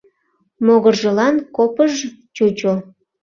Могыржылан 0.65 1.35
копыж-ж 1.55 1.99
чучо. 2.35 2.73